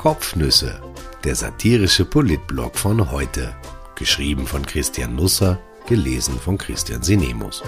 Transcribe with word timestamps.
Kopfnüsse, 0.00 0.80
der 1.24 1.34
satirische 1.34 2.06
Politblog 2.06 2.78
von 2.78 3.10
heute. 3.10 3.54
Geschrieben 3.96 4.46
von 4.46 4.64
Christian 4.64 5.14
Nusser, 5.14 5.60
gelesen 5.86 6.40
von 6.40 6.56
Christian 6.56 7.02
Sinemus. 7.02 7.62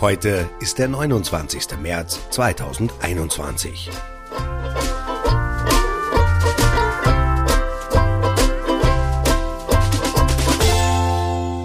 Heute 0.00 0.50
ist 0.58 0.80
der 0.80 0.88
29. 0.88 1.78
März 1.80 2.18
2021. 2.30 3.88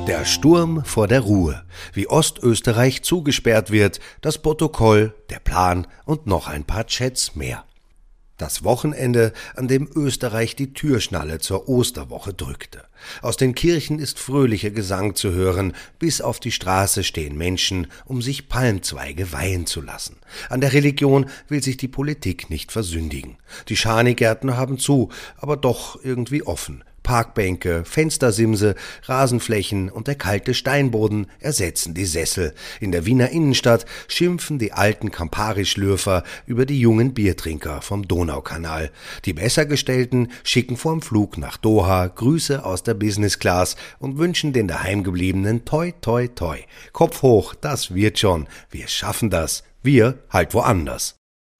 Der 0.07 0.23
Sturm 0.23 0.85
vor 0.85 1.07
der 1.07 1.21
Ruhe, 1.21 1.63
wie 1.93 2.07
Ostösterreich 2.07 3.01
zugesperrt 3.01 3.71
wird, 3.71 3.99
das 4.21 4.37
Protokoll, 4.37 5.15
der 5.31 5.39
Plan 5.39 5.87
und 6.05 6.27
noch 6.27 6.47
ein 6.47 6.63
paar 6.63 6.85
Chats 6.85 7.35
mehr. 7.35 7.66
Das 8.37 8.63
Wochenende, 8.63 9.33
an 9.55 9.67
dem 9.67 9.89
Österreich 9.95 10.55
die 10.55 10.71
Türschnalle 10.73 11.39
zur 11.39 11.67
Osterwoche 11.67 12.35
drückte. 12.35 12.83
Aus 13.23 13.35
den 13.35 13.55
Kirchen 13.55 13.97
ist 13.97 14.19
fröhlicher 14.19 14.69
Gesang 14.69 15.15
zu 15.15 15.31
hören, 15.31 15.73
bis 15.97 16.21
auf 16.21 16.39
die 16.39 16.51
Straße 16.51 17.03
stehen 17.03 17.35
Menschen, 17.35 17.87
um 18.05 18.21
sich 18.21 18.47
Palmzweige 18.47 19.31
weihen 19.31 19.65
zu 19.65 19.81
lassen. 19.81 20.17
An 20.49 20.61
der 20.61 20.73
Religion 20.73 21.25
will 21.47 21.63
sich 21.63 21.77
die 21.77 21.87
Politik 21.87 22.51
nicht 22.51 22.71
versündigen. 22.71 23.37
Die 23.69 23.77
Schanigärten 23.77 24.55
haben 24.55 24.77
zu, 24.77 25.09
aber 25.37 25.57
doch 25.57 26.03
irgendwie 26.03 26.43
offen. 26.43 26.83
Parkbänke, 27.07 27.85
Fenstersimse, 27.85 28.75
Rasenflächen 29.03 29.89
und 29.89 30.07
der 30.07 30.15
kalte 30.15 30.53
Steinboden 30.53 31.27
ersetzen 31.39 31.93
die 31.93 32.03
Sessel. 32.03 32.53
In 32.81 32.91
der 32.91 33.05
Wiener 33.05 33.29
Innenstadt 33.29 33.85
schimpfen 34.09 34.59
die 34.59 34.73
alten 34.73 35.09
Campari-Schlürfer 35.09 36.23
über 36.47 36.65
die 36.65 36.81
jungen 36.81 37.13
Biertrinker 37.13 37.81
vom 37.81 38.05
Donaukanal. 38.09 38.91
Die 39.23 39.31
Bessergestellten 39.31 40.33
schicken 40.43 40.75
vorm 40.75 41.01
Flug 41.01 41.37
nach 41.37 41.55
Doha 41.55 42.07
Grüße 42.07 42.65
aus 42.65 42.83
der 42.83 42.95
Business 42.95 43.39
Class 43.39 43.77
und 43.99 44.17
wünschen 44.17 44.51
den 44.51 44.67
daheimgebliebenen 44.67 45.63
toi 45.63 45.93
toi 46.01 46.27
toi. 46.27 46.59
Kopf 46.91 47.21
hoch, 47.21 47.55
das 47.55 47.95
wird 47.95 48.19
schon. 48.19 48.47
Wir 48.69 48.89
schaffen 48.89 49.29
das. 49.29 49.63
Wir 49.81 50.19
halt 50.29 50.53
woanders. 50.53 51.15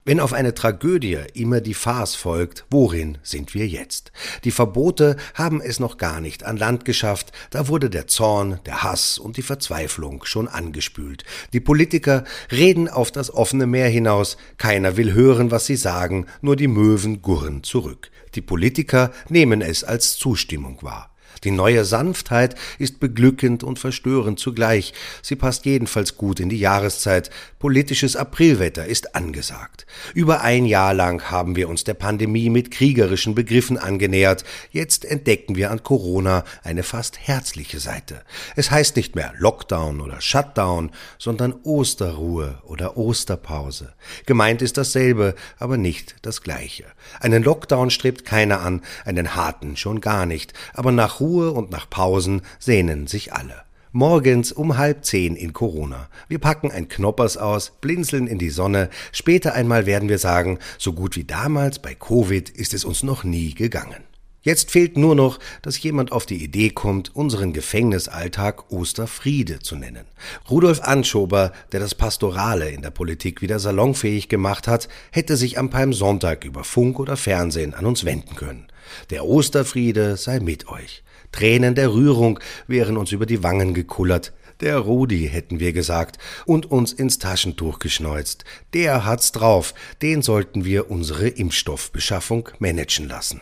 Wenn 0.08 0.22
auf 0.22 0.32
eine 0.32 0.54
Tragödie 0.54 1.18
immer 1.34 1.60
die 1.60 1.74
Farce 1.74 2.16
folgt, 2.16 2.64
worin 2.70 3.18
sind 3.24 3.54
wir 3.54 3.68
jetzt? 3.68 4.14
Die 4.46 4.52
Verbote 4.52 5.18
haben 5.34 5.60
es 5.60 5.82
noch 5.82 5.98
gar 5.98 6.22
nicht 6.22 6.46
an 6.46 6.56
Land 6.56 6.86
geschafft, 6.86 7.34
da 7.50 7.68
wurde 7.68 7.90
der 7.90 8.08
Zorn, 8.08 8.62
der 8.66 8.84
Hass 8.84 9.20
und 9.20 9.36
die 9.36 9.42
Verzweiflung 9.42 10.24
schon 10.24 10.48
angespült. 10.48 11.26
Die 11.52 11.60
Politiker 11.60 12.24
reden 12.50 12.88
auf 12.88 13.12
das 13.12 13.34
offene 13.34 13.68
Meer 13.68 13.90
hinaus, 13.90 14.38
keiner 14.58 14.96
will 14.96 15.12
hören, 15.12 15.52
was 15.52 15.66
sie 15.66 15.76
sagen, 15.76 16.28
nur 16.40 16.56
die 16.56 16.70
Möwen 16.70 17.22
gurren 17.22 17.64
zurück. 17.64 18.10
Die 18.34 18.42
Politiker 18.42 19.12
nehmen 19.28 19.62
es 19.62 19.84
als 19.84 20.16
Zustimmung 20.16 20.82
wahr. 20.84 21.17
Die 21.44 21.52
neue 21.52 21.86
Sanftheit 21.86 22.56
ist 22.80 23.00
beglückend 23.00 23.64
und 23.64 23.80
verstörend 23.80 24.40
zugleich. 24.40 24.94
Sie 25.22 25.36
passt 25.36 25.66
jedenfalls 25.66 26.18
gut 26.18 26.40
in 26.40 26.50
die 26.50 26.60
Jahreszeit. 26.60 27.30
Politisches 27.60 28.16
Aprilwetter 28.16 28.86
ist 28.86 29.16
angesagt. 29.16 29.86
Über 30.14 30.42
ein 30.42 30.66
Jahr 30.66 30.94
lang 30.94 31.30
haben 31.30 31.56
wir 31.56 31.70
uns 31.70 31.84
der 31.84 31.94
Pandemie 31.94 32.50
mit 32.50 32.72
kriegerischen 32.72 33.36
Begriffen 33.36 33.78
angenähert. 33.78 34.44
Jetzt 34.72 35.06
entdecken 35.06 35.56
wir 35.56 35.72
an 35.72 35.84
Corona 35.84 36.44
eine 36.64 36.84
fast 36.84 37.20
herzliche 37.20 37.80
Seite. 37.80 38.24
Es 38.56 38.72
heißt 38.72 38.96
nicht 38.96 39.16
mehr 39.16 39.34
Lockdown 39.38 40.02
oder 40.02 40.22
Shutdown, 40.22 40.92
sondern 41.18 41.54
Osterruhe 41.64 42.62
oder 42.64 42.98
Osterpause. 42.98 43.94
Gemeint 44.26 44.62
ist 44.62 44.78
dasselbe, 44.78 45.36
aber 45.60 45.78
nicht 45.78 46.16
das 46.22 46.42
gleiche. 46.42 46.86
Einen 47.20 47.44
Lockdown 47.44 47.90
strebt 47.90 48.26
keiner 48.26 48.62
an, 48.62 48.82
einen 49.06 49.36
harten 49.36 49.78
schon 49.78 50.02
gar 50.02 50.26
nicht. 50.26 50.54
Aber 50.74 50.92
nach 50.92 51.20
Ruhe 51.20 51.27
und 51.28 51.72
nach 51.72 51.90
Pausen 51.90 52.42
sehnen 52.60 53.08
sich 53.08 53.34
alle. 53.34 53.64
Morgens 53.92 54.52
um 54.52 54.78
halb 54.78 55.06
zehn 55.06 55.36
in 55.36 55.54
Corona. 55.54 56.10
Wir 56.28 56.40
packen 56.40 56.72
ein 56.72 56.88
Knoppers 56.88 57.38
aus, 57.38 57.72
blinzeln 57.82 58.28
in 58.28 58.38
die 58.38 58.50
Sonne. 58.50 58.90
Später 59.12 59.54
einmal 59.54 59.86
werden 59.86 60.10
wir 60.10 60.20
sagen, 60.20 60.60
so 60.78 60.94
gut 60.94 61.16
wie 61.16 61.24
damals 61.24 61.80
bei 61.80 61.96
Covid 61.96 62.50
ist 62.50 62.74
es 62.74 62.86
uns 62.86 63.04
noch 63.04 63.24
nie 63.24 63.54
gegangen. 63.54 64.04
Jetzt 64.48 64.72
fehlt 64.72 64.96
nur 64.96 65.14
noch, 65.14 65.40
dass 65.62 65.82
jemand 65.82 66.14
auf 66.14 66.26
die 66.26 66.42
Idee 66.42 66.70
kommt, 66.70 67.14
unseren 67.14 67.52
Gefängnisalltag 67.52 68.72
Osterfriede 68.72 69.60
zu 69.60 69.76
nennen. 69.76 70.06
Rudolf 70.50 70.80
Anschober, 70.82 71.52
der 71.74 71.82
das 71.82 71.96
Pastorale 71.96 72.70
in 72.70 72.82
der 72.82 72.92
Politik 72.92 73.42
wieder 73.42 73.60
salonfähig 73.60 74.30
gemacht 74.30 74.68
hat, 74.68 74.88
hätte 75.12 75.36
sich 75.36 75.58
am 75.58 75.70
Palmsonntag 75.70 76.46
über 76.46 76.64
Funk 76.64 77.00
oder 77.00 77.18
Fernsehen 77.18 77.74
an 77.74 77.86
uns 77.86 78.06
wenden 78.06 78.36
können. 78.36 78.68
Der 79.10 79.26
Osterfriede 79.26 80.16
sei 80.16 80.40
mit 80.40 80.70
euch. 80.70 81.04
Tränen 81.32 81.76
der 81.76 81.94
Rührung 81.94 82.40
wären 82.68 82.98
uns 82.98 83.12
über 83.12 83.26
die 83.26 83.44
Wangen 83.44 83.74
gekullert. 83.74 84.34
Der 84.62 84.80
Rudi, 84.80 85.30
hätten 85.30 85.60
wir 85.60 85.72
gesagt, 85.72 86.18
und 86.46 86.66
uns 86.72 86.92
ins 86.92 87.20
Taschentuch 87.20 87.80
geschneuzt. 87.80 88.44
Der 88.74 89.06
hat's 89.06 89.32
drauf, 89.32 89.74
den 90.02 90.22
sollten 90.24 90.66
wir 90.66 90.90
unsere 90.90 91.28
Impfstoffbeschaffung 91.28 92.50
managen 92.58 93.08
lassen. 93.08 93.42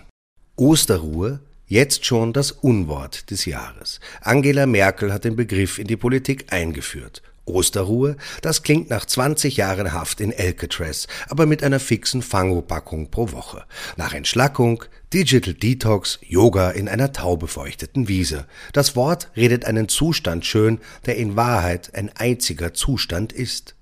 Osterruhe, 0.57 1.40
jetzt 1.68 2.06
schon 2.06 2.34
das 2.34 2.51
Unwort 2.51 3.31
des 3.31 3.45
Jahres. 3.45 4.01
Angela 4.22 4.66
Merkel 4.66 5.13
hat 5.13 5.24
den 5.24 5.35
Begriff 5.35 5.79
in 5.79 5.88
die 5.88 5.97
Politik 5.97 6.51
eingeführt. 6.51 7.22
Osterruhe, 7.45 8.17
das 8.41 8.63
klingt 8.63 8.89
nach 8.89 9.06
20 9.06 9.57
Jahren 9.57 9.94
Haft 9.94 10.19
in 10.19 10.33
Alcatraz, 10.38 11.07
aber 11.29 11.45
mit 11.45 11.63
einer 11.63 11.79
fixen 11.79 12.22
Fangopackung 12.22 13.11
pro 13.11 13.31
Woche. 13.31 13.66
Nach 13.97 14.13
Entschlackung, 14.13 14.83
Digital 15.13 15.53
Detox, 15.53 16.19
Yoga 16.22 16.72
in 16.72 16.89
einer 16.89 17.13
taubefeuchteten 17.13 18.07
Wiese. 18.07 18.45
Das 18.73 18.95
Wort 18.95 19.31
redet 19.35 19.66
einen 19.66 19.88
Zustand 19.88 20.45
schön, 20.45 20.79
der 21.06 21.16
in 21.17 21.35
Wahrheit 21.35 21.91
ein 21.94 22.11
einziger 22.16 22.73
Zustand 22.73 23.31
ist. 23.31 23.75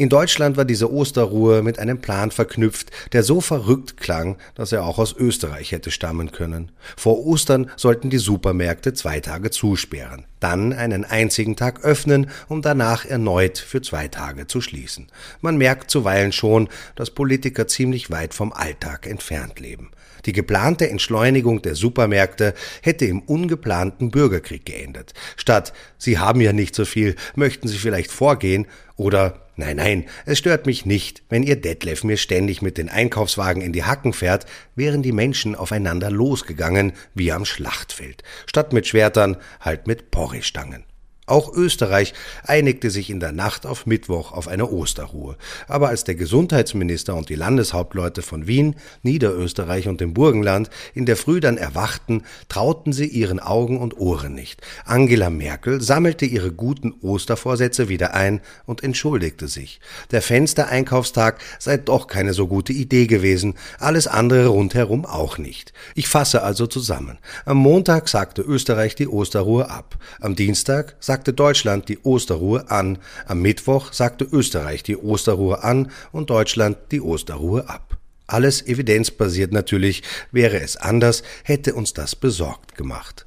In 0.00 0.08
Deutschland 0.08 0.56
war 0.56 0.64
diese 0.64 0.92
Osterruhe 0.92 1.60
mit 1.60 1.80
einem 1.80 2.00
Plan 2.00 2.30
verknüpft, 2.30 2.92
der 3.12 3.24
so 3.24 3.40
verrückt 3.40 3.96
klang, 3.96 4.36
dass 4.54 4.70
er 4.70 4.84
auch 4.84 4.96
aus 5.00 5.12
Österreich 5.12 5.72
hätte 5.72 5.90
stammen 5.90 6.30
können. 6.30 6.70
Vor 6.96 7.26
Ostern 7.26 7.68
sollten 7.74 8.08
die 8.08 8.18
Supermärkte 8.18 8.94
zwei 8.94 9.18
Tage 9.18 9.50
zusperren, 9.50 10.24
dann 10.38 10.72
einen 10.72 11.04
einzigen 11.04 11.56
Tag 11.56 11.82
öffnen, 11.82 12.30
um 12.46 12.62
danach 12.62 13.06
erneut 13.06 13.58
für 13.58 13.82
zwei 13.82 14.06
Tage 14.06 14.46
zu 14.46 14.60
schließen. 14.60 15.08
Man 15.40 15.58
merkt 15.58 15.90
zuweilen 15.90 16.30
schon, 16.30 16.68
dass 16.94 17.10
Politiker 17.10 17.66
ziemlich 17.66 18.08
weit 18.08 18.34
vom 18.34 18.52
Alltag 18.52 19.04
entfernt 19.04 19.58
leben. 19.58 19.90
Die 20.26 20.32
geplante 20.32 20.88
Entschleunigung 20.88 21.60
der 21.60 21.74
Supermärkte 21.74 22.54
hätte 22.82 23.04
im 23.04 23.18
ungeplanten 23.22 24.12
Bürgerkrieg 24.12 24.64
geendet. 24.64 25.12
Statt 25.36 25.72
Sie 25.96 26.20
haben 26.20 26.40
ja 26.40 26.52
nicht 26.52 26.76
so 26.76 26.84
viel, 26.84 27.16
möchten 27.34 27.66
Sie 27.66 27.78
vielleicht 27.78 28.12
vorgehen 28.12 28.68
oder 28.94 29.47
Nein, 29.58 29.78
nein, 29.78 30.04
es 30.24 30.38
stört 30.38 30.66
mich 30.66 30.86
nicht, 30.86 31.24
wenn 31.30 31.42
ihr 31.42 31.60
Detlef 31.60 32.04
mir 32.04 32.16
ständig 32.16 32.62
mit 32.62 32.78
den 32.78 32.88
Einkaufswagen 32.88 33.60
in 33.60 33.72
die 33.72 33.82
Hacken 33.82 34.12
fährt, 34.12 34.46
wären 34.76 35.02
die 35.02 35.10
Menschen 35.10 35.56
aufeinander 35.56 36.12
losgegangen 36.12 36.92
wie 37.14 37.32
am 37.32 37.44
Schlachtfeld, 37.44 38.22
statt 38.46 38.72
mit 38.72 38.86
Schwertern 38.86 39.36
halt 39.60 39.88
mit 39.88 40.12
Porristangen. 40.12 40.84
Auch 41.28 41.52
Österreich 41.52 42.14
einigte 42.42 42.90
sich 42.90 43.10
in 43.10 43.20
der 43.20 43.32
Nacht 43.32 43.66
auf 43.66 43.84
Mittwoch 43.84 44.32
auf 44.32 44.48
eine 44.48 44.70
Osterruhe. 44.70 45.36
Aber 45.66 45.88
als 45.88 46.04
der 46.04 46.14
Gesundheitsminister 46.14 47.14
und 47.14 47.28
die 47.28 47.34
Landeshauptleute 47.34 48.22
von 48.22 48.46
Wien, 48.46 48.76
Niederösterreich 49.02 49.88
und 49.88 50.00
dem 50.00 50.14
Burgenland 50.14 50.70
in 50.94 51.04
der 51.04 51.16
Früh 51.16 51.40
dann 51.40 51.58
erwachten, 51.58 52.22
trauten 52.48 52.94
sie 52.94 53.06
ihren 53.06 53.40
Augen 53.40 53.78
und 53.78 53.98
Ohren 53.98 54.34
nicht. 54.34 54.62
Angela 54.86 55.28
Merkel 55.28 55.82
sammelte 55.82 56.24
ihre 56.24 56.50
guten 56.50 56.94
Ostervorsätze 57.02 57.90
wieder 57.90 58.14
ein 58.14 58.40
und 58.64 58.82
entschuldigte 58.82 59.48
sich. 59.48 59.80
Der 60.10 60.22
Fenstereinkaufstag 60.22 61.40
sei 61.58 61.76
doch 61.76 62.06
keine 62.06 62.32
so 62.32 62.46
gute 62.46 62.72
Idee 62.72 63.06
gewesen, 63.06 63.54
alles 63.78 64.06
andere 64.06 64.46
rundherum 64.46 65.04
auch 65.04 65.36
nicht. 65.36 65.74
Ich 65.94 66.08
fasse 66.08 66.42
also 66.42 66.66
zusammen. 66.66 67.18
Am 67.44 67.58
Montag 67.58 68.08
sagte 68.08 68.40
Österreich 68.40 68.94
die 68.94 69.08
Osterruhe 69.08 69.68
ab. 69.70 69.98
Am 70.20 70.34
Dienstag 70.34 70.96
sagte 71.00 71.17
sagte 71.18 71.32
Deutschland 71.32 71.88
die 71.88 71.98
Osterruhe 72.04 72.70
an, 72.70 72.98
am 73.26 73.42
Mittwoch 73.42 73.92
sagte 73.92 74.24
Österreich 74.24 74.84
die 74.84 74.96
Osterruhe 74.96 75.64
an 75.64 75.90
und 76.12 76.30
Deutschland 76.30 76.78
die 76.92 77.00
Osterruhe 77.00 77.68
ab. 77.68 77.98
Alles 78.28 78.64
evidenzbasiert 78.64 79.50
natürlich, 79.50 80.04
wäre 80.30 80.60
es 80.60 80.76
anders, 80.76 81.24
hätte 81.42 81.74
uns 81.74 81.92
das 81.92 82.14
besorgt 82.14 82.76
gemacht. 82.76 83.26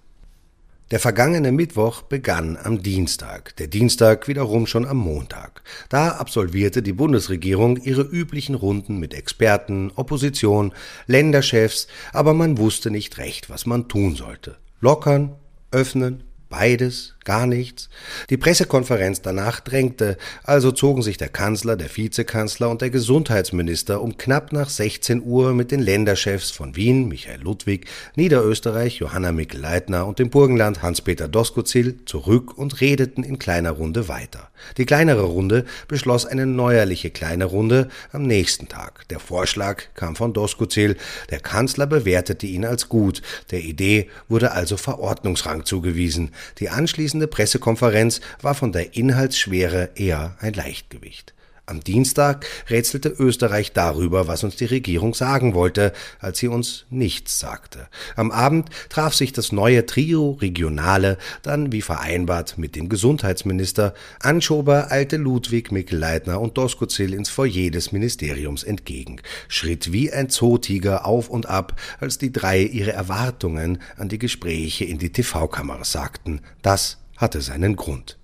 Der 0.92 1.02
vergangene 1.02 1.52
Mittwoch 1.52 2.04
begann 2.04 2.58
am 2.64 2.82
Dienstag, 2.82 3.58
der 3.58 3.68
Dienstag 3.68 4.30
wiederum 4.30 4.68
schon 4.68 4.88
am 4.88 4.98
Montag. 4.98 5.62
Da 5.90 6.12
absolvierte 6.12 6.82
die 6.82 6.94
Bundesregierung 6.94 7.76
ihre 7.76 8.04
üblichen 8.04 8.56
Runden 8.56 9.00
mit 9.00 9.14
Experten, 9.14 9.92
Opposition, 9.96 10.72
Länderchefs, 11.08 11.88
aber 12.14 12.34
man 12.34 12.58
wusste 12.58 12.90
nicht 12.90 13.18
recht, 13.18 13.50
was 13.50 13.66
man 13.66 13.90
tun 13.90 14.16
sollte. 14.16 14.56
Lockern, 14.80 15.36
öffnen, 15.72 16.24
Beides? 16.52 17.14
Gar 17.24 17.46
nichts? 17.46 17.88
Die 18.30 18.38
Pressekonferenz 18.38 19.22
danach 19.22 19.60
drängte, 19.60 20.18
also 20.44 20.72
zogen 20.72 21.04
sich 21.04 21.18
der 21.18 21.30
Kanzler, 21.30 21.78
der 21.78 21.96
Vizekanzler 21.96 22.70
und 22.70 22.82
der 22.82 22.90
Gesundheitsminister 22.90 24.02
um 24.02 24.18
knapp 24.18 24.52
nach 24.52 24.70
16 24.70 25.24
Uhr 25.24 25.54
mit 25.54 25.72
den 25.72 25.80
Länderchefs 25.80 26.50
von 26.50 26.76
Wien, 26.76 27.08
Michael 27.08 27.42
Ludwig, 27.42 27.86
Niederösterreich, 28.16 28.98
Johanna 28.98 29.32
Mikl-Leitner 29.32 30.08
und 30.08 30.18
dem 30.18 30.32
Burgenland, 30.32 30.82
Hans-Peter 30.82 31.28
Doskozil, 31.28 32.00
zurück 32.06 32.58
und 32.58 32.82
redeten 32.82 33.24
in 33.24 33.40
kleiner 33.40 33.72
Runde 33.72 34.08
weiter. 34.08 34.50
Die 34.78 34.86
kleinere 34.86 35.24
Runde 35.24 35.66
beschloss 35.88 36.26
eine 36.26 36.46
neuerliche 36.46 37.12
kleine 37.12 37.46
Runde 37.46 37.90
am 38.12 38.24
nächsten 38.24 38.68
Tag. 38.68 39.08
Der 39.10 39.20
Vorschlag 39.20 39.84
kam 39.94 40.16
von 40.16 40.34
Doskozil, 40.34 40.98
der 41.30 41.40
Kanzler 41.40 41.86
bewertete 41.88 42.48
ihn 42.48 42.66
als 42.66 42.90
gut, 42.90 43.22
der 43.52 43.62
Idee 43.62 44.10
wurde 44.28 44.52
also 44.52 44.76
Verordnungsrang 44.76 45.66
zugewiesen. 45.66 46.32
Die 46.60 46.70
anschließende 46.70 47.28
Pressekonferenz 47.28 48.22
war 48.42 48.56
von 48.56 48.72
der 48.72 48.96
Inhaltsschwere 48.96 49.90
eher 49.96 50.36
ein 50.40 50.54
Leichtgewicht. 50.54 51.34
Am 51.72 51.80
Dienstag 51.80 52.46
rätselte 52.70 53.08
Österreich 53.08 53.72
darüber, 53.72 54.28
was 54.28 54.44
uns 54.44 54.58
die 54.58 54.66
Regierung 54.66 55.14
sagen 55.14 55.54
wollte, 55.54 55.94
als 56.20 56.40
sie 56.40 56.50
uns 56.50 56.86
nichts 56.90 57.40
sagte. 57.40 57.88
Am 58.18 58.30
Abend 58.30 58.68
traf 58.90 59.14
sich 59.14 59.32
das 59.32 59.54
neue 59.54 59.86
Trio 59.86 60.32
Regionale 60.42 61.18
dann 61.44 61.72
wie 61.72 61.82
vereinbart 61.82 62.58
mit 62.58 62.76
dem 62.76 62.90
Gesundheitsminister. 62.90 63.94
Anschober 64.20 64.92
eilte 64.92 65.16
Ludwig 65.16 65.72
Mikl-Leitner 65.72 66.42
und 66.42 66.58
Doskozil 66.58 67.14
ins 67.14 67.30
Foyer 67.30 67.72
des 67.72 67.94
Ministeriums 67.94 68.64
entgegen, 68.64 69.22
schritt 69.48 69.94
wie 69.94 70.12
ein 70.12 70.30
Zootiger 70.30 71.06
auf 71.06 71.30
und 71.30 71.46
ab, 71.46 71.80
als 72.02 72.18
die 72.18 72.34
drei 72.34 72.62
ihre 72.64 72.92
Erwartungen 72.92 73.82
an 73.96 74.10
die 74.10 74.20
Gespräche 74.20 74.84
in 74.84 75.00
die 75.00 75.14
TV-Kamera 75.14 75.86
sagten. 75.86 76.42
Das 76.62 76.98
hatte 77.16 77.40
seinen 77.40 77.78
Grund. 77.78 78.18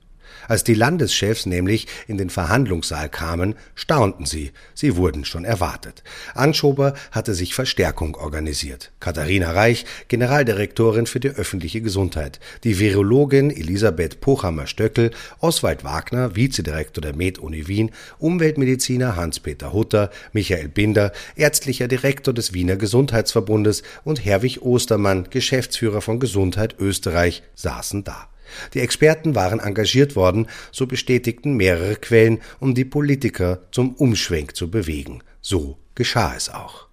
Als 0.48 0.64
die 0.64 0.74
Landeschefs 0.74 1.46
nämlich 1.46 1.88
in 2.08 2.18
den 2.18 2.30
Verhandlungssaal 2.30 3.10
kamen, 3.10 3.56
staunten 3.76 4.26
sie, 4.26 4.52
sie 4.74 4.96
wurden 4.96 5.26
schon 5.26 5.46
erwartet. 5.46 6.04
Anschober 6.34 6.94
hatte 7.12 7.34
sich 7.34 7.54
Verstärkung 7.54 8.16
organisiert. 8.16 8.92
Katharina 9.00 9.52
Reich, 9.52 9.86
Generaldirektorin 10.08 11.06
für 11.06 11.20
die 11.20 11.30
öffentliche 11.30 11.82
Gesundheit, 11.82 12.40
die 12.64 12.80
Virologin 12.80 13.50
Elisabeth 13.50 14.22
Pochhammer-Stöckel, 14.22 15.12
Oswald 15.40 15.84
Wagner, 15.84 16.36
Vizedirektor 16.36 17.02
der 17.02 17.16
Med-Uni 17.16 17.68
Wien, 17.68 17.92
Umweltmediziner 18.20 19.16
Hans-Peter 19.16 19.74
Hutter, 19.74 20.12
Michael 20.32 20.70
Binder, 20.70 21.12
ärztlicher 21.36 21.88
Direktor 21.88 22.34
des 22.34 22.54
Wiener 22.54 22.78
Gesundheitsverbundes 22.78 23.84
und 24.04 24.24
Herwig 24.24 24.62
Ostermann, 24.62 25.28
Geschäftsführer 25.30 26.02
von 26.02 26.20
Gesundheit 26.20 26.76
Österreich, 26.80 27.44
saßen 27.56 28.04
da. 28.04 28.30
Die 28.74 28.80
Experten 28.80 29.36
waren 29.36 29.60
engagiert 29.60 30.16
worden, 30.16 30.48
so 30.72 30.88
bestätigten 30.88 31.56
mehrere 31.56 31.96
Quellen, 31.96 32.40
um 32.60 32.74
die 32.74 32.86
Politiker 32.86 33.62
zum 33.72 33.96
Umschwenk 33.96 34.56
zu 34.56 34.70
bewegen. 34.70 35.24
So 35.42 35.78
geschah 35.96 36.36
es 36.36 36.50
auch. 36.50 36.87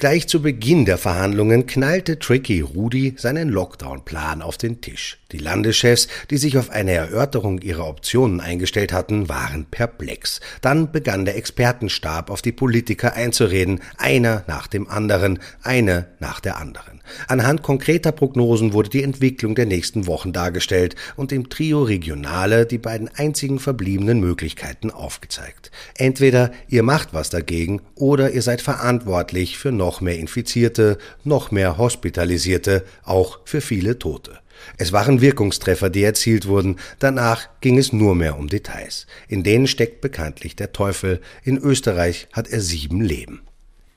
Gleich 0.00 0.28
zu 0.28 0.40
Beginn 0.40 0.84
der 0.84 0.96
Verhandlungen 0.96 1.66
knallte 1.66 2.20
Tricky 2.20 2.60
Rudi 2.60 3.14
seinen 3.16 3.48
Lockdown-Plan 3.48 4.42
auf 4.42 4.56
den 4.56 4.80
Tisch. 4.80 5.18
Die 5.32 5.38
Landeschefs, 5.38 6.06
die 6.30 6.36
sich 6.36 6.56
auf 6.56 6.70
eine 6.70 6.92
Erörterung 6.92 7.60
ihrer 7.62 7.88
Optionen 7.88 8.40
eingestellt 8.40 8.92
hatten, 8.92 9.28
waren 9.28 9.64
perplex. 9.64 10.40
Dann 10.60 10.92
begann 10.92 11.24
der 11.24 11.36
Expertenstab 11.36 12.30
auf 12.30 12.42
die 12.42 12.52
Politiker 12.52 13.14
einzureden, 13.14 13.80
einer 13.96 14.44
nach 14.46 14.68
dem 14.68 14.88
anderen, 14.88 15.40
eine 15.64 16.06
nach 16.20 16.38
der 16.38 16.58
anderen. 16.58 17.02
Anhand 17.26 17.62
konkreter 17.62 18.12
Prognosen 18.12 18.72
wurde 18.72 18.90
die 18.90 19.02
Entwicklung 19.02 19.56
der 19.56 19.66
nächsten 19.66 20.06
Wochen 20.06 20.32
dargestellt 20.32 20.94
und 21.16 21.32
im 21.32 21.48
Trio 21.48 21.82
Regionale 21.82 22.66
die 22.66 22.78
beiden 22.78 23.08
einzigen 23.08 23.58
verbliebenen 23.58 24.20
Möglichkeiten 24.20 24.92
aufgezeigt. 24.92 25.57
Entweder 25.96 26.52
ihr 26.68 26.82
macht 26.82 27.12
was 27.12 27.30
dagegen 27.30 27.82
oder 27.94 28.30
ihr 28.30 28.42
seid 28.42 28.62
verantwortlich 28.62 29.58
für 29.58 29.72
noch 29.72 30.00
mehr 30.00 30.18
Infizierte, 30.18 30.98
noch 31.24 31.50
mehr 31.50 31.78
Hospitalisierte, 31.78 32.84
auch 33.04 33.40
für 33.44 33.60
viele 33.60 33.98
Tote. 33.98 34.38
Es 34.76 34.92
waren 34.92 35.20
Wirkungstreffer, 35.20 35.90
die 35.90 36.02
erzielt 36.02 36.46
wurden, 36.46 36.76
danach 36.98 37.48
ging 37.60 37.78
es 37.78 37.92
nur 37.92 38.14
mehr 38.14 38.38
um 38.38 38.48
Details. 38.48 39.06
In 39.28 39.42
denen 39.42 39.66
steckt 39.66 40.00
bekanntlich 40.00 40.56
der 40.56 40.72
Teufel, 40.72 41.20
in 41.44 41.58
Österreich 41.58 42.28
hat 42.32 42.48
er 42.48 42.60
sieben 42.60 43.00
Leben. 43.00 43.42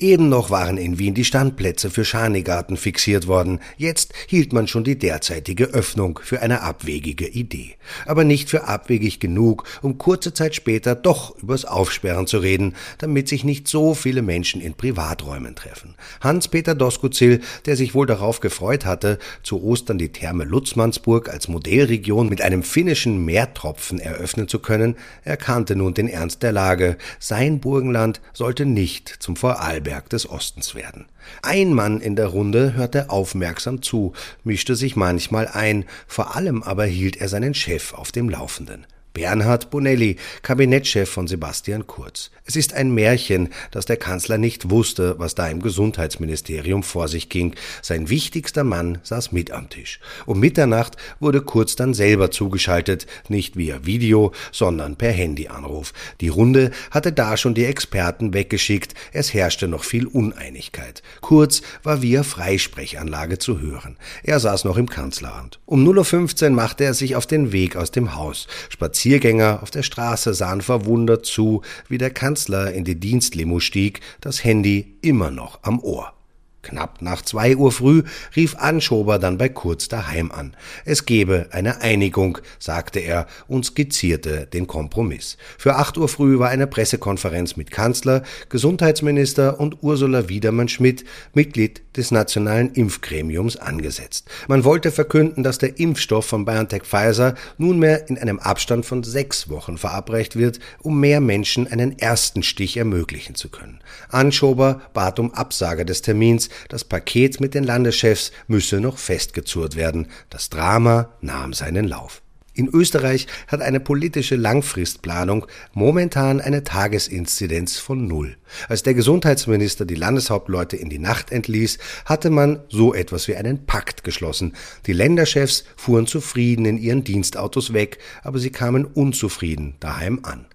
Eben 0.01 0.30
noch 0.30 0.50
waren 0.50 0.77
in 0.77 0.98
Wien 0.98 1.13
die 1.13 1.24
Standplätze 1.24 1.92
für 1.92 2.03
Schanigarten 2.03 2.75
fixiert 2.75 3.27
worden, 3.27 3.59
jetzt 3.77 4.13
hielt 4.25 4.51
man 4.51 4.68
schon 4.68 4.83
die 4.83 4.98
derzeitige 4.98 5.65
Öffnung 5.65 6.19
für 6.24 6.42
eine 6.42 6.62
abwegige 6.62 7.27
Idee. 7.27 7.75
Aber 8.07 8.24
nicht 8.24 8.50
für 8.50 8.63
abwegig 8.63 9.19
genug, 9.19 9.63
um 9.83 10.00
kurze 10.00 10.33
Zeit 10.33 10.56
später 10.56 10.95
doch 10.95 11.38
übers 11.44 11.65
Aufsperren 11.65 12.25
zu 12.25 12.39
reden, 12.39 12.74
damit 12.98 13.27
sich 13.27 13.44
nicht 13.44 13.68
so 13.68 13.94
viele 13.94 14.24
Menschen 14.24 14.59
in 14.59 14.74
Privaträumen 14.74 15.53
treffen. 15.53 15.94
Hans-Peter 16.19 16.74
Doskozil, 16.74 17.39
der 17.68 17.75
sich 17.75 17.94
wohl 17.94 18.07
darauf 18.07 18.39
gefreut 18.39 18.88
hatte, 18.88 19.19
zu 19.44 19.62
Ostern 19.62 20.00
die 20.00 20.12
Therme 20.12 20.45
Lutzmannsburg 20.45 21.30
als 21.30 21.48
Modellregion 21.48 22.27
mit 22.27 22.42
einem 22.42 22.63
finnischen 22.63 23.24
Meertropfen 23.24 24.00
eröffnen 24.00 24.48
zu 24.48 24.57
können, 24.57 24.95
erkannte 25.24 25.75
nun 25.75 25.94
den 25.94 26.07
Ernst 26.07 26.42
der 26.42 26.53
Lage. 26.53 26.98
Sein 27.19 27.59
Burgenland 27.59 28.19
sollte 28.33 28.65
nicht 28.65 29.18
zum 29.19 29.36
Vorarlberg 29.36 29.90
Berg 29.91 30.09
des 30.09 30.29
Ostens 30.29 30.73
werden. 30.73 31.07
Ein 31.41 31.73
Mann 31.73 31.99
in 31.99 32.15
der 32.15 32.27
Runde 32.27 32.75
hörte 32.75 33.09
aufmerksam 33.09 33.81
zu, 33.81 34.13
mischte 34.45 34.77
sich 34.77 34.95
manchmal 34.95 35.49
ein, 35.49 35.83
vor 36.07 36.33
allem 36.33 36.63
aber 36.63 36.85
hielt 36.85 37.17
er 37.17 37.27
seinen 37.27 37.53
Chef 37.53 37.93
auf 37.93 38.13
dem 38.13 38.29
Laufenden. 38.29 38.88
Bernhard 39.13 39.72
Bonelli, 39.72 40.16
Kabinettschef 40.42 41.10
von 41.10 41.28
Sebastian 41.28 41.86
Kurz. 41.86 42.31
Es 42.46 42.56
ist 42.56 42.74
ein 42.74 42.94
Märchen, 42.94 43.50
dass 43.72 43.86
der 43.86 43.98
Kanzler 43.98 44.38
nicht 44.38 44.69
wusste, 44.69 45.16
was 45.19 45.36
da 45.36 45.48
im 45.48 45.62
Gesundheitsministerium 45.62 46.81
vor 46.81 47.10
sich 47.10 47.28
ging. 47.28 47.54
Sein 47.81 48.10
wichtigster 48.10 48.63
Mann 48.63 49.00
saß 49.04 49.34
mit 49.34 49.52
am 49.52 49.69
Tisch. 49.69 50.00
Um 50.25 50.40
Mitternacht 50.40 50.96
wurde 51.19 51.42
Kurz 51.42 51.75
dann 51.75 51.94
selber 51.94 52.31
zugeschaltet, 52.31 53.06
nicht 53.28 53.58
via 53.58 53.86
Video, 53.86 54.31
sondern 54.52 54.96
per 54.96 55.12
Handyanruf. 55.12 55.94
Die 56.22 56.30
Runde 56.30 56.72
hatte 56.90 57.12
da 57.12 57.36
schon 57.36 57.54
die 57.54 57.66
Experten 57.66 58.34
weggeschickt, 58.34 58.96
es 59.12 59.34
herrschte 59.34 59.68
noch 59.68 59.84
viel 59.84 60.08
Uneinigkeit. 60.08 61.04
Kurz 61.19 61.62
war 61.84 62.02
via 62.02 62.24
Freisprechanlage 62.24 63.40
zu 63.40 63.60
hören. 63.60 63.98
Er 64.24 64.40
saß 64.40 64.63
noch 64.63 64.78
im 64.78 64.90
Kanzleramt. 64.90 65.60
Um 65.66 65.86
0.15 65.86 66.44
Uhr 66.44 66.50
machte 66.52 66.86
er 66.86 66.94
sich 66.94 67.18
auf 67.18 67.28
den 67.28 67.52
Weg 67.52 67.75
aus 67.75 67.92
dem 67.92 68.16
Haus, 68.16 68.48
spazierte 68.70 69.00
Spaziergänger 69.01 69.63
auf 69.63 69.72
der 69.72 69.81
Straße 69.81 70.36
sahen 70.36 70.62
verwundert 70.62 71.25
zu, 71.25 71.63
wie 71.89 71.98
der 71.98 72.12
Kanzler 72.12 72.72
in 72.72 72.84
die 72.84 73.00
Dienstlimo 73.00 73.60
stieg, 73.60 74.00
das 74.22 74.43
Handy 74.43 75.00
immer 75.01 75.31
noch 75.31 75.58
am 75.63 75.79
Ohr. 75.79 76.13
Knapp 76.62 77.01
nach 77.01 77.22
zwei 77.22 77.56
Uhr 77.56 77.72
früh 77.72 78.03
rief 78.36 78.56
Anschober 78.56 79.20
dann 79.20 79.38
bei 79.38 79.50
Kurz 79.50 79.88
daheim 79.88 80.32
an. 80.32 80.56
Es 80.86 81.06
gebe 81.06 81.48
eine 81.51 81.82
Einigung, 81.82 82.38
sagte 82.60 83.00
er 83.00 83.27
und 83.48 83.65
skizzierte 83.65 84.46
den 84.46 84.68
Kompromiss. 84.68 85.38
Für 85.58 85.75
acht 85.75 85.98
Uhr 85.98 86.08
früh 86.08 86.39
war 86.39 86.50
eine 86.50 86.68
Pressekonferenz 86.68 87.56
mit 87.56 87.72
Kanzler, 87.72 88.24
Gesundheitsminister 88.50 89.60
und 89.60 89.82
Ursula 89.82 90.30
Wiedermann-Schmidt, 90.30 91.03
Mitglied 91.34 91.82
des 91.98 92.12
Nationalen 92.12 92.72
Impfgremiums, 92.74 93.58
angesetzt. 93.58 94.30
Man 94.48 94.63
wollte 94.63 94.91
verkünden, 94.91 95.44
dass 95.44 95.58
der 95.58 95.80
Impfstoff 95.80 96.25
von 96.25 96.46
BioNTech 96.46 96.84
Pfizer 96.84 97.36
nunmehr 97.58 98.08
in 98.10 98.18
einem 98.18 98.39
Abstand 98.39 98.86
von 98.86 99.03
sechs 99.03 99.50
Wochen 99.50 99.77
verabreicht 99.77 100.36
wird, 100.36 100.60
um 100.80 101.00
mehr 101.00 101.20
Menschen 101.20 101.68
einen 101.68 101.98
ersten 102.00 102.44
Stich 102.44 102.77
ermöglichen 102.77 103.36
zu 103.36 103.50
können. 103.50 103.80
Anschober 104.10 104.82
bat 104.94 105.20
um 105.20 105.34
Absage 105.34 105.86
des 105.86 106.01
Termins, 106.01 106.50
das 106.70 106.84
Paket 106.84 107.39
mit 107.39 107.53
den 107.53 107.63
Landeschefs 107.63 108.31
müsse 108.48 108.79
noch 108.79 108.98
festgezurrt 108.98 109.75
werden. 109.75 110.08
Das 110.29 110.50
Drama 110.50 111.10
nahm 111.22 111.53
seinen 111.53 111.88
Lauf. 111.88 112.22
In 112.53 112.67
Österreich 112.67 113.27
hat 113.48 113.62
eine 113.62 113.79
politische 113.79 114.36
Langfristplanung 114.36 115.46
momentan 115.74 116.41
eine 116.41 116.65
Tagesinzidenz 116.65 117.77
von 117.77 118.08
null. 118.08 118.36
Als 118.67 118.84
der 118.84 118.93
Gesundheitsminister 118.93 119.86
die 119.86 119.96
Landeshauptleute 119.96 120.75
in 120.75 120.89
die 120.89 121.00
Nacht 121.00 121.31
entließ, 121.31 121.77
hatte 122.03 122.29
man 122.29 122.60
so 122.67 122.93
etwas 122.93 123.29
wie 123.29 123.38
einen 123.38 123.65
Pakt 123.65 124.03
geschlossen. 124.03 124.53
Die 124.86 124.93
Länderchefs 124.93 125.63
fuhren 125.77 126.08
zufrieden 126.08 126.65
in 126.65 126.77
ihren 126.77 127.05
Dienstautos 127.05 127.72
weg, 127.72 128.00
aber 128.22 128.38
sie 128.38 128.51
kamen 128.51 128.84
unzufrieden 128.84 129.75
daheim 129.79 130.20
an. 130.24 130.46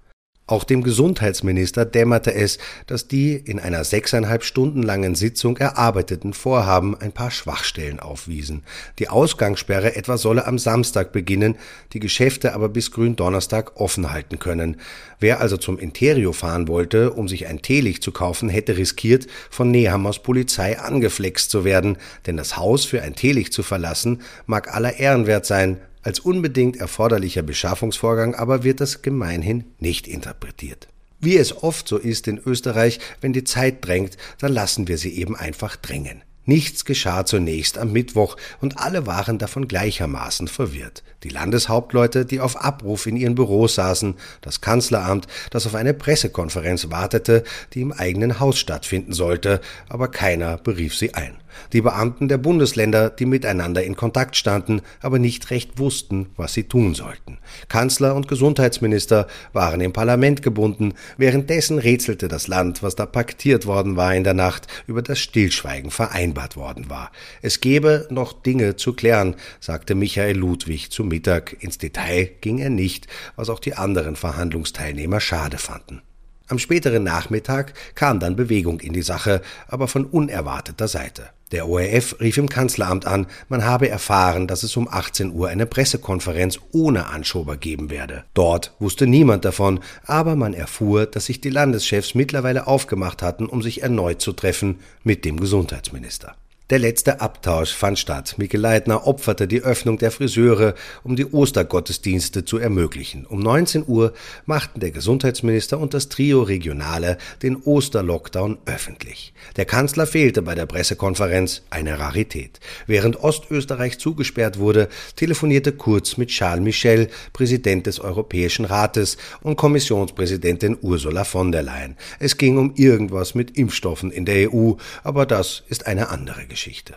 Auch 0.49 0.63
dem 0.63 0.85
Gesundheitsminister 0.85 1.85
dämmerte 1.85 2.33
es, 2.33 2.59
dass 2.87 3.09
die 3.09 3.35
in 3.35 3.59
einer 3.59 3.83
sechseinhalb 3.83 4.45
Stunden 4.45 4.81
langen 4.81 5.17
Sitzung 5.17 5.57
erarbeiteten 5.57 6.33
Vorhaben 6.33 6.97
ein 6.97 7.11
paar 7.11 7.33
Schwachstellen 7.33 7.99
aufwiesen. 7.99 8.63
Die 9.01 9.09
Ausgangssperre 9.09 9.97
etwa 9.97 10.17
solle 10.17 10.47
am 10.47 10.59
Samstag 10.59 11.11
beginnen, 11.11 11.57
die 11.95 11.99
Geschäfte 11.99 12.55
aber 12.55 12.69
bis 12.69 12.93
Gründonnerstag 12.93 13.81
offen 13.81 14.13
halten 14.13 14.39
können. 14.39 14.77
Wer 15.19 15.41
also 15.41 15.57
zum 15.57 15.81
Interio 15.81 16.33
fahren 16.33 16.69
wollte, 16.69 17.11
um 17.11 17.27
sich 17.27 17.49
ein 17.49 17.61
Teelicht 17.61 18.05
zu 18.05 18.13
kaufen, 18.13 18.49
hätte 18.49 18.77
riskiert, 18.77 19.27
von 19.51 19.73
Nehammers 19.73 20.21
Polizei 20.21 20.79
angeflext 20.79 21.51
zu 21.51 21.65
werden, 21.65 21.97
denn 22.27 22.37
das 22.37 22.57
Haus 22.57 22.85
für 22.85 23.03
ein 23.03 23.17
Teelicht 23.17 23.53
zu 23.53 23.65
verlassen 23.65 24.21
mag 24.47 24.73
aller 24.73 25.01
Ehrenwert 25.01 25.45
sein, 25.45 25.79
Als 26.07 26.21
unbedingt 26.21 26.77
erforderlicher 26.77 27.43
Beschaffungsvorgang 27.43 28.37
aber 28.37 28.63
wird 28.63 28.81
das 28.81 29.03
gemeinhin 29.03 29.65
nicht 29.81 30.07
interpretiert. 30.07 30.87
Wie 31.19 31.37
es 31.37 31.65
oft 31.65 31.89
so 31.89 31.97
ist 31.97 32.29
in 32.29 32.39
Österreich, 32.39 33.01
wenn 33.21 33.33
die 33.33 33.43
Zeit 33.43 33.85
drängt, 33.85 34.17
dann 34.39 34.53
lassen 34.53 34.87
wir 34.87 34.99
sie 34.99 35.19
eben 35.19 35.35
einfach 35.35 35.75
drängen. 35.75 36.23
Nichts 36.45 36.85
geschah 36.85 37.27
zunächst 37.27 37.77
am 37.77 37.91
Mittwoch 37.91 38.37
und 38.61 38.79
alle 38.79 39.09
waren 39.09 39.39
davon 39.39 39.67
gleichermaßen 39.67 40.47
verwirrt. 40.47 41.03
Die 41.25 41.29
Landeshauptleute, 41.29 42.25
die 42.25 42.39
auf 42.39 42.55
Abruf 42.55 43.07
in 43.07 43.17
ihren 43.17 43.35
Büros 43.35 43.75
saßen, 43.75 44.15
das 44.43 44.61
Kanzleramt, 44.61 45.27
das 45.51 45.67
auf 45.67 45.75
eine 45.75 45.93
Pressekonferenz 45.93 46.89
wartete, 46.89 47.43
die 47.73 47.81
im 47.81 47.91
eigenen 47.91 48.39
Haus 48.39 48.61
stattfinden 48.61 49.13
sollte, 49.13 49.61
aber 49.89 50.07
keiner 50.07 50.57
berief 50.57 50.95
sie 50.95 51.15
ein 51.15 51.37
die 51.73 51.81
Beamten 51.81 52.29
der 52.29 52.39
Bundesländer, 52.39 53.11
die 53.11 53.27
miteinander 53.27 53.83
in 53.83 53.97
Kontakt 53.97 54.37
standen, 54.37 54.83
aber 55.01 55.19
nicht 55.19 55.51
recht 55.51 55.79
wussten, 55.79 56.27
was 56.37 56.55
sie 56.55 56.65
tun 56.65 56.95
sollten. 56.95 57.39
Kanzler 57.69 58.15
und 58.15 58.29
Gesundheitsminister 58.29 59.27
waren 59.53 59.81
im 59.81 59.93
Parlament 59.93 60.43
gebunden, 60.43 60.95
währenddessen 61.17 61.79
rätselte 61.79 62.29
das 62.29 62.49
Land, 62.49 62.83
was 62.83 62.97
da 62.97 63.07
paktiert 63.07 63.67
worden 63.67 63.97
war 63.97 64.15
in 64.15 64.25
der 64.25 64.35
Nacht, 64.35 64.67
über 64.87 65.03
das 65.03 65.19
Stillschweigen 65.19 65.91
vereinbart 65.91 66.57
worden 66.57 66.91
war. 66.91 67.11
Es 67.43 67.61
gebe 67.61 68.07
noch 68.11 68.33
Dinge 68.33 68.77
zu 68.77 68.93
klären, 68.93 69.35
sagte 69.61 69.95
Michael 69.95 70.37
Ludwig 70.37 70.91
zu 70.91 71.05
Mittag. 71.05 71.57
Ins 71.61 71.79
Detail 71.79 72.31
ging 72.41 72.59
er 72.59 72.71
nicht, 72.71 73.07
was 73.37 73.51
auch 73.51 73.61
die 73.61 73.75
anderen 73.75 74.17
Verhandlungsteilnehmer 74.17 75.21
schade 75.21 75.59
fanden. 75.59 76.03
Am 76.49 76.59
späteren 76.59 77.03
Nachmittag 77.03 77.75
kam 77.95 78.21
dann 78.21 78.37
Bewegung 78.37 78.81
in 78.81 78.93
die 78.93 79.03
Sache, 79.03 79.43
aber 79.67 79.89
von 79.89 80.05
unerwarteter 80.05 80.87
Seite. 80.87 81.31
Der 81.53 81.69
ORF 81.69 82.17
rief 82.21 82.39
im 82.39 82.49
Kanzleramt 82.49 83.07
an, 83.07 83.27
man 83.49 83.65
habe 83.65 83.89
erfahren, 83.89 84.49
dass 84.49 84.65
es 84.65 84.77
um 84.77 84.89
18 84.89 85.33
Uhr 85.33 85.49
eine 85.49 85.67
Pressekonferenz 85.67 86.59
ohne 86.73 87.07
Anschober 87.07 87.57
geben 87.57 87.91
werde. 87.91 88.25
Dort 88.35 88.75
wusste 88.81 89.07
niemand 89.07 89.45
davon, 89.45 89.81
aber 90.05 90.35
man 90.35 90.55
erfuhr, 90.55 91.07
dass 91.07 91.27
sich 91.27 91.41
die 91.41 91.51
Landeschefs 91.51 92.15
mittlerweile 92.15 92.67
aufgemacht 92.67 93.23
hatten, 93.23 93.47
um 93.47 93.63
sich 93.63 93.83
erneut 93.83 94.21
zu 94.21 94.33
treffen 94.33 94.81
mit 95.05 95.25
dem 95.25 95.39
Gesundheitsminister. 95.39 96.35
Der 96.69 96.81
letzte 96.81 97.21
Abtausch 97.21 97.73
fand 97.73 97.97
statt. 97.97 98.35
Mikkel 98.39 98.61
Leitner 98.61 99.07
opferte 99.07 99.47
die 99.47 99.63
Öffnung 99.63 99.99
der 99.99 100.11
Friseure, 100.11 100.75
um 101.05 101.15
die 101.15 101.27
Ostergottesdienste 101.27 102.45
zu 102.45 102.59
ermöglichen. 102.59 103.25
Um 103.25 103.39
19 103.39 103.85
Uhr 103.87 104.13
machten 104.47 104.81
der 104.81 104.91
Gesundheitsminister 104.91 105.79
und 105.79 105.95
das 105.95 106.09
Trio 106.09 106.43
Regionale 106.43 107.19
den 107.41 107.55
Osterlockdown 107.55 108.59
öffentlich. 108.67 109.33
Der 109.55 109.65
Kanzler 109.65 110.09
fehlte 110.09 110.43
bei 110.43 110.57
der 110.57 110.67
Pressekonferenz, 110.67 111.63
eine 111.71 112.01
Rarität. 112.01 112.59
Während 112.89 113.23
Ostösterreich 113.23 114.01
zugesperrt 114.01 114.59
wurde, 114.59 114.89
telefonierte 115.15 115.71
Kurz 115.71 116.17
mit 116.17 116.31
Charles 116.31 116.65
Michel, 116.65 117.11
Präsident 117.33 117.87
des 117.87 118.01
Europäischen 118.01 118.65
Rates 118.65 119.19
und 119.41 119.55
Kommissionspräsidentin 119.55 120.77
Ursula 120.81 121.23
von 121.23 121.53
der 121.53 121.63
Leyen. 121.63 121.97
Es 122.19 122.37
ging 122.39 122.59
um 122.59 122.75
irgendwas 122.75 123.37
mit 123.37 123.57
Impfstoffen 123.57 124.11
in 124.11 124.25
der 124.25 124.53
EU, 124.53 124.73
aber 125.05 125.27
das 125.27 125.63
ist 125.69 125.87
eine 125.87 126.09
andere 126.09 126.41
Geschichte. 126.41 126.56
Geschichte. 126.57 126.97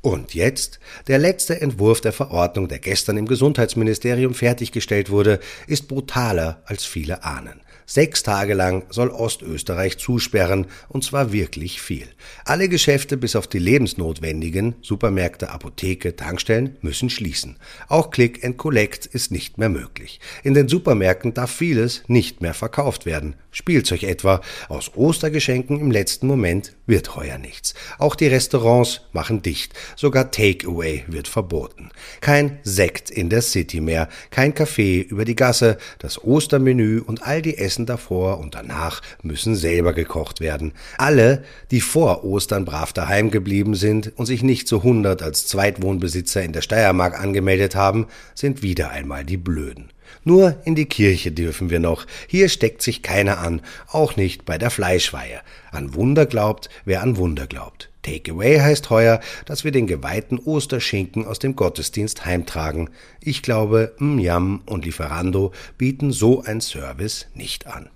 Und 0.00 0.32
jetzt? 0.34 0.80
Der 1.08 1.18
letzte 1.18 1.60
Entwurf 1.60 2.00
der 2.00 2.12
Verordnung, 2.12 2.68
der 2.68 2.78
gestern 2.78 3.18
im 3.18 3.26
Gesundheitsministerium 3.26 4.34
fertiggestellt 4.34 5.10
wurde, 5.10 5.40
ist 5.66 5.88
brutaler 5.88 6.62
als 6.64 6.86
viele 6.86 7.22
ahnen. 7.22 7.60
Sechs 7.86 8.22
Tage 8.22 8.54
lang 8.54 8.84
soll 8.90 9.10
Ostösterreich 9.10 9.98
zusperren, 9.98 10.66
und 10.88 11.04
zwar 11.04 11.32
wirklich 11.32 11.80
viel. 11.80 12.06
Alle 12.44 12.68
Geschäfte 12.68 13.16
bis 13.16 13.36
auf 13.36 13.46
die 13.46 13.58
lebensnotwendigen, 13.58 14.74
Supermärkte, 14.82 15.50
Apotheke, 15.50 16.16
Tankstellen, 16.16 16.76
müssen 16.80 17.10
schließen. 17.10 17.56
Auch 17.88 18.10
Click 18.10 18.44
and 18.44 18.56
Collect 18.56 19.06
ist 19.06 19.30
nicht 19.30 19.58
mehr 19.58 19.68
möglich. 19.68 20.20
In 20.42 20.54
den 20.54 20.68
Supermärkten 20.68 21.34
darf 21.34 21.50
vieles 21.50 22.02
nicht 22.06 22.40
mehr 22.40 22.54
verkauft 22.54 23.06
werden. 23.06 23.36
Spielzeug 23.50 24.02
etwa. 24.02 24.40
Aus 24.68 24.92
Ostergeschenken 24.96 25.78
im 25.78 25.90
letzten 25.90 26.26
Moment 26.26 26.74
wird 26.86 27.14
heuer 27.14 27.38
nichts. 27.38 27.74
Auch 27.98 28.16
die 28.16 28.26
Restaurants 28.26 29.02
machen 29.12 29.42
dicht. 29.42 29.74
Sogar 29.94 30.30
Takeaway 30.30 31.04
wird 31.06 31.28
verboten. 31.28 31.90
Kein 32.20 32.58
Sekt 32.64 33.10
in 33.10 33.30
der 33.30 33.42
City 33.42 33.80
mehr, 33.80 34.08
kein 34.30 34.54
Kaffee 34.54 35.00
über 35.00 35.24
die 35.24 35.36
Gasse, 35.36 35.78
das 35.98 36.22
Ostermenü 36.22 37.00
und 37.00 37.22
all 37.22 37.42
die 37.42 37.58
Essen 37.58 37.73
Essen 37.74 37.86
davor 37.86 38.38
und 38.38 38.54
danach 38.54 39.02
müssen 39.22 39.56
selber 39.56 39.94
gekocht 39.94 40.40
werden. 40.40 40.74
Alle, 40.96 41.42
die 41.72 41.80
vor 41.80 42.22
Ostern 42.22 42.64
brav 42.64 42.92
daheim 42.92 43.32
geblieben 43.32 43.74
sind 43.74 44.12
und 44.14 44.26
sich 44.26 44.44
nicht 44.44 44.68
zu 44.68 44.84
hundert 44.84 45.22
als 45.22 45.48
Zweitwohnbesitzer 45.48 46.40
in 46.44 46.52
der 46.52 46.62
Steiermark 46.62 47.20
angemeldet 47.20 47.74
haben, 47.74 48.06
sind 48.36 48.62
wieder 48.62 48.90
einmal 48.90 49.24
die 49.24 49.36
Blöden. 49.36 49.90
Nur 50.22 50.56
in 50.64 50.76
die 50.76 50.86
Kirche 50.86 51.32
dürfen 51.32 51.68
wir 51.68 51.80
noch. 51.80 52.06
Hier 52.28 52.48
steckt 52.48 52.80
sich 52.80 53.02
keiner 53.02 53.38
an, 53.38 53.60
auch 53.90 54.14
nicht 54.14 54.44
bei 54.44 54.56
der 54.56 54.70
Fleischweihe. 54.70 55.40
An 55.72 55.94
Wunder 55.94 56.26
glaubt, 56.26 56.68
wer 56.84 57.02
an 57.02 57.16
Wunder 57.16 57.48
glaubt. 57.48 57.90
Takeaway 58.04 58.60
heißt 58.60 58.90
heuer, 58.90 59.20
dass 59.46 59.64
wir 59.64 59.72
den 59.72 59.88
geweihten 59.88 60.38
Osterschinken 60.38 61.26
aus 61.26 61.40
dem 61.40 61.56
Gottesdienst 61.56 62.24
heimtragen. 62.24 62.90
Ich 63.20 63.42
glaube, 63.42 63.94
Mjam 63.98 64.62
und 64.66 64.84
Lieferando 64.84 65.52
bieten 65.76 66.12
so 66.12 66.42
ein 66.42 66.60
Service 66.60 67.26
nicht 67.34 67.66
an. 67.66 67.90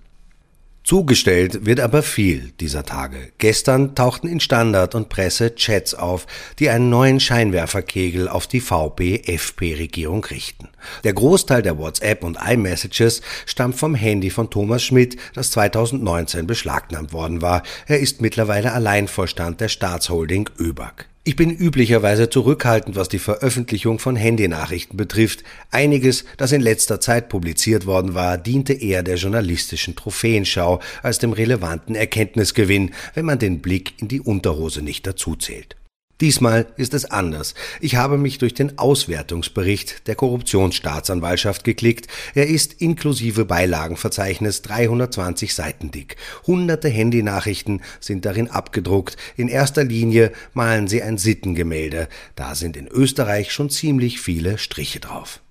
Zugestellt 0.89 1.67
wird 1.67 1.81
aber 1.81 2.01
viel 2.01 2.51
dieser 2.59 2.83
Tage. 2.83 3.31
Gestern 3.37 3.93
tauchten 3.93 4.27
in 4.27 4.39
Standard 4.39 4.95
und 4.95 5.07
Presse 5.07 5.53
Chats 5.53 5.93
auf, 5.93 6.25
die 6.57 6.71
einen 6.71 6.89
neuen 6.89 7.19
Scheinwerferkegel 7.19 8.27
auf 8.27 8.47
die 8.47 8.59
VP-FP-Regierung 8.59 10.25
richten. 10.25 10.67
Der 11.03 11.13
Großteil 11.13 11.61
der 11.61 11.77
WhatsApp 11.77 12.23
und 12.23 12.39
iMessages 12.43 13.21
stammt 13.45 13.75
vom 13.75 13.93
Handy 13.93 14.31
von 14.31 14.49
Thomas 14.49 14.81
Schmidt, 14.81 15.15
das 15.35 15.51
2019 15.51 16.47
beschlagnahmt 16.47 17.13
worden 17.13 17.43
war. 17.43 17.61
Er 17.85 17.99
ist 17.99 18.19
mittlerweile 18.19 18.71
Alleinvorstand 18.71 19.61
der 19.61 19.69
Staatsholding 19.69 20.49
ÖBAG. 20.57 21.05
Ich 21.29 21.35
bin 21.35 21.51
üblicherweise 21.51 22.31
zurückhaltend, 22.31 22.95
was 22.95 23.07
die 23.07 23.19
Veröffentlichung 23.19 23.99
von 23.99 24.15
Handynachrichten 24.15 24.97
betrifft. 24.97 25.43
Einiges, 25.69 26.25
das 26.37 26.51
in 26.53 26.59
letzter 26.59 26.99
Zeit 26.99 27.29
publiziert 27.29 27.85
worden 27.85 28.15
war, 28.15 28.39
diente 28.39 28.73
eher 28.73 29.03
der 29.03 29.17
journalistischen 29.17 29.95
Trophäenschau 29.95 30.79
als 31.03 31.19
dem 31.19 31.33
relevanten 31.33 31.93
Erkenntnisgewinn, 31.93 32.95
wenn 33.13 33.25
man 33.25 33.37
den 33.37 33.61
Blick 33.61 33.93
in 34.01 34.07
die 34.07 34.21
Unterhose 34.21 34.81
nicht 34.81 35.05
dazuzählt. 35.05 35.75
Diesmal 36.21 36.67
ist 36.75 36.93
es 36.93 37.05
anders. 37.05 37.53
Ich 37.79 37.95
habe 37.95 38.17
mich 38.17 38.39
durch 38.39 38.53
den 38.53 38.77
Auswertungsbericht 38.77 40.07
der 40.07 40.15
Korruptionsstaatsanwaltschaft 40.15 41.63
geklickt. 41.63 42.07
Er 42.35 42.47
ist 42.47 42.81
inklusive 42.81 43.45
Beilagenverzeichnis 43.45 44.61
320 44.63 45.55
Seiten 45.55 45.91
dick. 45.91 46.17
Hunderte 46.45 46.89
Handynachrichten 46.89 47.81
sind 48.01 48.25
darin 48.25 48.49
abgedruckt. 48.49 49.15
In 49.37 49.47
erster 49.47 49.85
Linie 49.85 50.33
malen 50.53 50.89
sie 50.89 51.01
ein 51.01 51.17
Sittengemälde. 51.17 52.09
Da 52.35 52.53
sind 52.53 52.75
in 52.75 52.87
Österreich 52.87 53.53
schon 53.53 53.69
ziemlich 53.69 54.19
viele 54.19 54.57
Striche 54.57 54.99
drauf. 54.99 55.41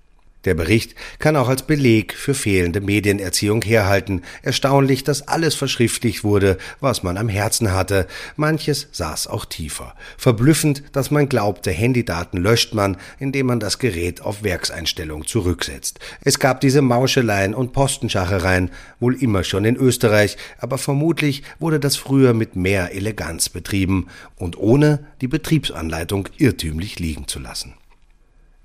Der 0.45 0.53
Bericht 0.53 0.95
kann 1.19 1.35
auch 1.35 1.49
als 1.49 1.63
Beleg 1.63 2.13
für 2.13 2.33
fehlende 2.33 2.79
Medienerziehung 2.79 3.61
herhalten. 3.61 4.21
Erstaunlich, 4.41 5.03
dass 5.03 5.27
alles 5.27 5.53
verschriftlicht 5.53 6.23
wurde, 6.23 6.57
was 6.79 7.03
man 7.03 7.17
am 7.17 7.27
Herzen 7.27 7.73
hatte. 7.73 8.07
Manches 8.37 8.87
saß 8.93 9.27
auch 9.27 9.43
tiefer. 9.43 9.95
Verblüffend, 10.17 10.83
dass 10.93 11.11
man 11.11 11.27
glaubte, 11.27 11.71
Handydaten 11.71 12.41
löscht 12.41 12.73
man, 12.73 12.95
indem 13.19 13.47
man 13.47 13.59
das 13.59 13.79
Gerät 13.79 14.21
auf 14.21 14.41
Werkseinstellung 14.41 15.27
zurücksetzt. 15.27 15.99
Es 16.21 16.39
gab 16.39 16.61
diese 16.61 16.81
Mauscheleien 16.81 17.53
und 17.53 17.73
Postenschachereien, 17.73 18.71
wohl 19.01 19.21
immer 19.21 19.43
schon 19.43 19.65
in 19.65 19.75
Österreich, 19.75 20.37
aber 20.57 20.77
vermutlich 20.77 21.43
wurde 21.59 21.81
das 21.81 21.97
früher 21.97 22.33
mit 22.33 22.55
mehr 22.55 22.95
Eleganz 22.95 23.49
betrieben 23.49 24.07
und 24.37 24.57
ohne 24.57 25.05
die 25.19 25.27
Betriebsanleitung 25.27 26.29
irrtümlich 26.37 26.97
liegen 26.97 27.27
zu 27.27 27.39
lassen. 27.39 27.73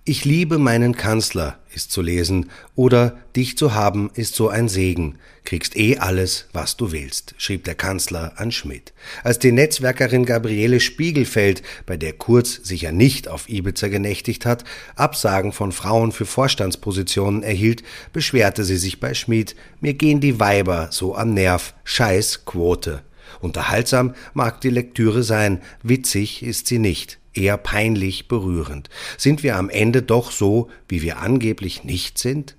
Ich 0.06 0.26
liebe 0.26 0.58
meinen 0.58 0.94
Kanzler 0.94 1.58
ist 1.74 1.90
zu 1.90 2.02
lesen 2.02 2.50
oder 2.74 3.16
Dich 3.34 3.56
zu 3.56 3.72
haben 3.72 4.10
ist 4.12 4.34
so 4.34 4.50
ein 4.50 4.68
Segen, 4.68 5.18
kriegst 5.44 5.78
eh 5.78 5.96
alles, 5.96 6.46
was 6.52 6.76
du 6.76 6.92
willst, 6.92 7.34
schrieb 7.38 7.64
der 7.64 7.74
Kanzler 7.74 8.34
an 8.36 8.52
Schmidt. 8.52 8.92
Als 9.22 9.38
die 9.38 9.50
Netzwerkerin 9.50 10.26
Gabriele 10.26 10.80
Spiegelfeld, 10.80 11.62
bei 11.86 11.96
der 11.96 12.12
Kurz 12.12 12.60
sicher 12.64 12.92
nicht 12.92 13.28
auf 13.28 13.48
Ibiza 13.48 13.88
genächtigt 13.88 14.44
hat, 14.44 14.64
Absagen 14.94 15.52
von 15.52 15.72
Frauen 15.72 16.12
für 16.12 16.26
Vorstandspositionen 16.26 17.42
erhielt, 17.42 17.82
beschwerte 18.12 18.64
sie 18.64 18.76
sich 18.76 19.00
bei 19.00 19.14
Schmidt, 19.14 19.56
mir 19.80 19.94
gehen 19.94 20.20
die 20.20 20.38
Weiber 20.38 20.88
so 20.90 21.16
am 21.16 21.32
Nerv, 21.32 21.72
scheiß 21.84 22.44
Quote. 22.44 23.00
Unterhaltsam 23.40 24.14
mag 24.34 24.60
die 24.60 24.68
Lektüre 24.68 25.22
sein, 25.22 25.62
witzig 25.82 26.42
ist 26.42 26.66
sie 26.66 26.78
nicht 26.78 27.18
eher 27.34 27.56
peinlich 27.56 28.28
berührend. 28.28 28.88
Sind 29.18 29.42
wir 29.42 29.56
am 29.56 29.70
Ende 29.70 30.02
doch 30.02 30.30
so, 30.30 30.68
wie 30.88 31.02
wir 31.02 31.18
angeblich 31.18 31.84
nicht 31.84 32.18
sind? 32.18 32.56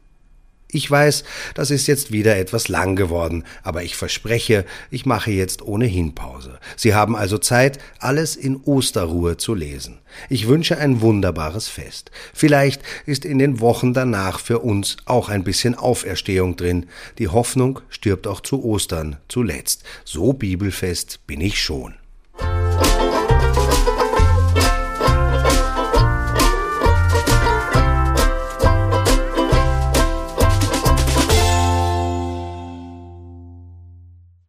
Ich 0.75 0.91
weiß, 0.91 1.24
das 1.53 1.72
ist 1.72 1.88
jetzt 1.88 2.12
wieder 2.12 2.36
etwas 2.36 2.67
lang 2.67 2.98
geworden, 2.98 3.46
aber 3.63 3.84
ich 3.84 3.96
verspreche, 3.96 4.65
ich 4.91 5.05
mache 5.05 5.32
jetzt 5.32 5.62
ohnehin 5.62 6.15
Pause. 6.15 6.60
Sie 6.75 6.94
haben 6.94 7.15
also 7.15 7.38
Zeit, 7.38 7.77
alles 8.00 8.36
in 8.36 8.58
Osterruhe 8.58 9.38
zu 9.38 9.53
lesen. 9.53 10.00
Ich 10.27 10.48
wünsche 10.48 10.77
ein 10.77 11.00
wunderbares 11.00 11.70
Fest. 11.70 12.12
Vielleicht 12.34 12.82
ist 13.05 13.24
in 13.24 13.39
den 13.39 13.62
Wochen 13.62 13.94
danach 13.94 14.39
für 14.39 14.60
uns 14.60 14.98
auch 15.05 15.29
ein 15.29 15.46
bisschen 15.46 15.75
Auferstehung 15.75 16.58
drin. 16.58 16.88
Die 17.20 17.29
Hoffnung 17.29 17.79
stirbt 17.88 18.27
auch 18.27 18.41
zu 18.41 18.62
Ostern 18.65 19.15
zuletzt. 19.29 19.84
So 20.03 20.34
bibelfest 20.34 21.25
bin 21.25 21.39
ich 21.39 21.62
schon. 21.62 21.94